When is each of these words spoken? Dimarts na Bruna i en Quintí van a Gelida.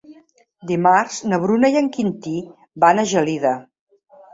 Dimarts 0.71 1.19
na 1.31 1.39
Bruna 1.45 1.73
i 1.75 1.79
en 1.85 1.93
Quintí 2.01 2.37
van 2.87 3.07
a 3.07 3.09
Gelida. 3.17 3.59